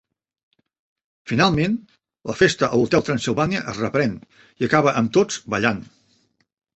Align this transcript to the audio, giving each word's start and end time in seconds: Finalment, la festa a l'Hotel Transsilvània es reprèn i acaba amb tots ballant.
Finalment, 1.31 1.75
la 2.31 2.35
festa 2.39 2.69
a 2.69 2.79
l'Hotel 2.79 3.05
Transsilvània 3.09 3.61
es 3.73 3.81
reprèn 3.83 4.15
i 4.63 4.65
acaba 4.69 4.95
amb 5.03 5.13
tots 5.19 5.39
ballant. 5.55 5.85